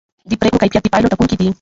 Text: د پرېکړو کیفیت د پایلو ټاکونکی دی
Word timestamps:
د 0.29 0.31
پرېکړو 0.39 0.61
کیفیت 0.71 0.83
د 0.85 0.87
پایلو 0.93 1.11
ټاکونکی 1.11 1.35
دی 1.37 1.47